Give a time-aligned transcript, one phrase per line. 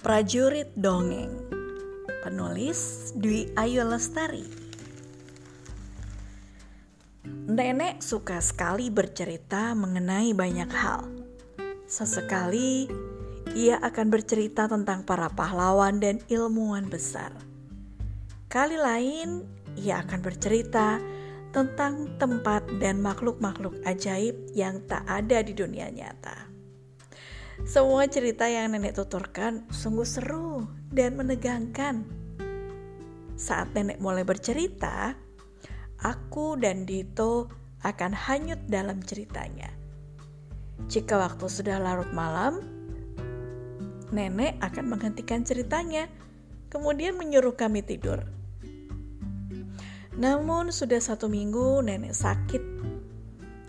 [0.00, 1.28] Prajurit Dongeng.
[2.24, 4.48] Penulis Dwi Ayu Lestari.
[7.28, 11.04] Nenek suka sekali bercerita mengenai banyak hal.
[11.84, 12.88] Sesekali
[13.52, 17.36] ia akan bercerita tentang para pahlawan dan ilmuwan besar.
[18.48, 19.44] Kali lain
[19.76, 20.96] ia akan bercerita
[21.52, 26.49] tentang tempat dan makhluk-makhluk ajaib yang tak ada di dunia nyata.
[27.68, 32.08] Semua cerita yang nenek tuturkan sungguh seru dan menegangkan.
[33.36, 35.12] Saat nenek mulai bercerita,
[36.00, 37.52] aku dan Dito
[37.84, 39.68] akan hanyut dalam ceritanya.
[40.88, 42.64] Jika waktu sudah larut malam,
[44.08, 46.08] nenek akan menghentikan ceritanya,
[46.72, 48.24] kemudian menyuruh kami tidur.
[50.16, 52.64] Namun, sudah satu minggu nenek sakit.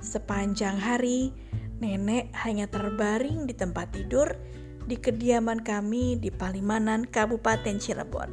[0.02, 1.32] Sepanjang hari,
[1.82, 4.30] nenek hanya terbaring di tempat tidur
[4.86, 8.30] di kediaman kami di Palimanan, Kabupaten Cirebon.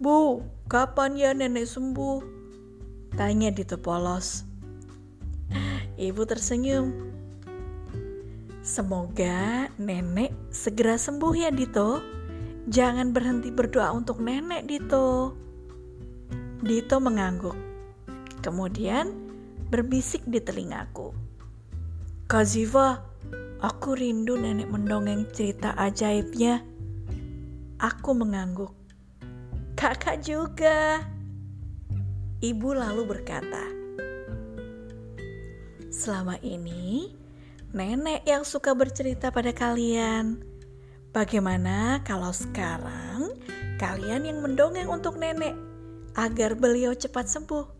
[0.00, 2.20] Bu, kapan ya nenek sembuh?
[3.16, 4.44] Tanya Dito polos.
[6.00, 6.88] Ibu tersenyum.
[8.64, 12.00] Semoga nenek segera sembuh ya Dito.
[12.68, 15.36] Jangan berhenti berdoa untuk nenek Dito.
[16.64, 17.56] Dito mengangguk.
[18.40, 19.12] Kemudian
[19.68, 21.29] berbisik di telingaku.
[22.30, 23.02] Kak Ziva,
[23.58, 26.62] aku rindu nenek mendongeng cerita ajaibnya.
[27.82, 28.70] Aku mengangguk.
[29.74, 31.02] Kakak juga.
[32.38, 33.66] Ibu lalu berkata,
[35.90, 37.10] Selama ini,
[37.74, 40.38] nenek yang suka bercerita pada kalian.
[41.10, 43.34] Bagaimana kalau sekarang
[43.82, 45.58] kalian yang mendongeng untuk nenek
[46.14, 47.79] agar beliau cepat sembuh?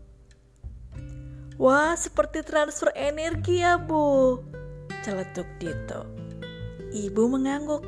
[1.61, 4.41] Wah, seperti transfer energi ya, Bu.
[5.05, 6.09] Celetuk Dito.
[6.89, 7.85] Ibu mengangguk.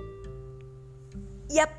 [1.49, 1.73] Yap,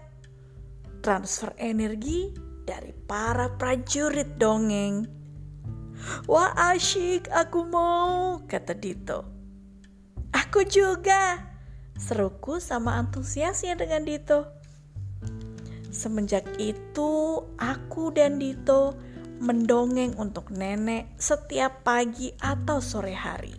[1.06, 2.34] transfer energi
[2.66, 5.06] dari para prajurit dongeng.
[6.26, 9.22] Wah asyik, aku mau, kata Dito.
[10.34, 11.46] Aku juga,
[11.94, 14.50] seruku sama antusiasnya dengan Dito.
[15.94, 19.13] Semenjak itu, aku dan Dito
[19.44, 23.52] mendongeng untuk nenek setiap pagi atau sore hari.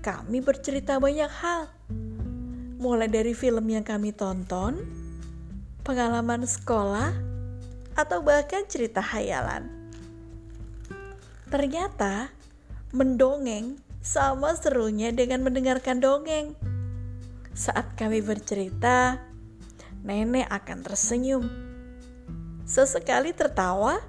[0.00, 1.68] Kami bercerita banyak hal,
[2.80, 4.80] mulai dari film yang kami tonton,
[5.84, 7.12] pengalaman sekolah,
[7.92, 9.68] atau bahkan cerita hayalan.
[11.52, 12.32] Ternyata
[12.96, 16.56] mendongeng sama serunya dengan mendengarkan dongeng.
[17.52, 19.20] Saat kami bercerita,
[20.00, 21.44] nenek akan tersenyum.
[22.64, 24.00] Sesekali tertawa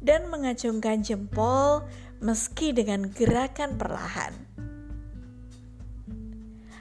[0.00, 1.84] dan mengacungkan jempol
[2.20, 4.32] meski dengan gerakan perlahan.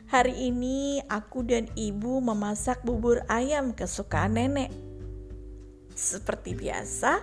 [0.09, 4.73] Hari ini aku dan ibu memasak bubur ayam kesukaan nenek.
[5.93, 7.21] Seperti biasa,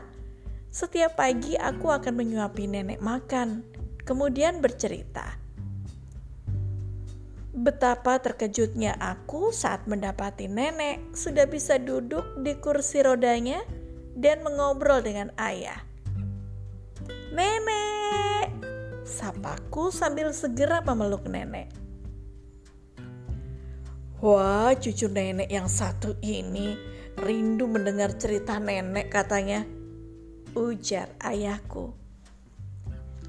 [0.70, 3.66] setiap pagi aku akan menyuapi nenek makan,
[4.06, 5.34] kemudian bercerita.
[7.56, 13.64] Betapa terkejutnya aku saat mendapati nenek sudah bisa duduk di kursi rodanya
[14.16, 15.84] dan mengobrol dengan ayah.
[17.36, 18.48] Nenek,
[19.04, 21.68] sapaku sambil segera memeluk nenek.
[24.24, 26.72] Wah, cucu nenek yang satu ini
[27.20, 29.68] rindu mendengar cerita nenek katanya.
[30.56, 31.92] Ujar ayahku.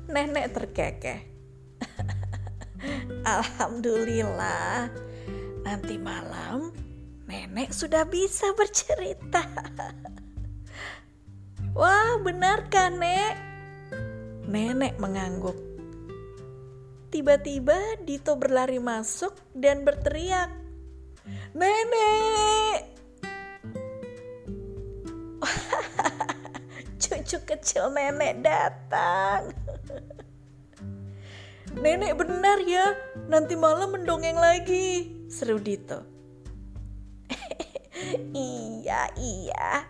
[0.07, 1.19] Nenek terkekeh.
[3.35, 4.87] Alhamdulillah,
[5.67, 6.71] nanti malam
[7.27, 9.43] nenek sudah bisa bercerita.
[12.21, 13.33] Benarkah, Nek?
[14.47, 15.57] Nenek mengangguk.
[17.07, 20.51] Tiba-tiba Dito berlari masuk dan berteriak,
[21.55, 22.81] "Nenek!"
[27.01, 29.55] Cucu kecil nenek datang.
[31.83, 32.97] Nenek benar ya,
[33.31, 36.03] nanti malam mendongeng lagi, seru Dito.
[38.33, 39.85] iya, iya.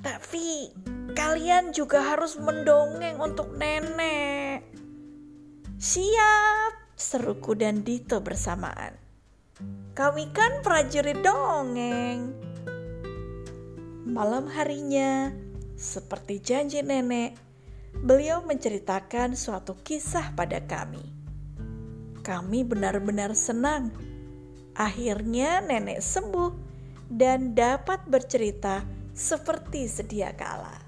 [0.00, 0.70] Tapi
[1.14, 4.66] kalian juga harus mendongeng untuk nenek.
[5.76, 8.96] Siap, seruku dan Dito bersamaan.
[9.92, 12.32] Kami kan prajurit dongeng.
[14.08, 15.30] Malam harinya,
[15.76, 17.36] seperti janji nenek,
[17.92, 21.04] beliau menceritakan suatu kisah pada kami.
[22.24, 23.92] Kami benar-benar senang.
[24.76, 26.52] Akhirnya nenek sembuh
[27.08, 28.84] dan dapat bercerita
[29.16, 30.85] seperti sedia kala.